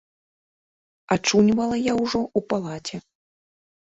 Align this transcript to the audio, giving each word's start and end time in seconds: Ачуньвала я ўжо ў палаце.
Ачуньвала 1.15 1.77
я 1.79 1.93
ўжо 2.03 2.21
ў 2.21 2.39
палаце. 2.55 2.97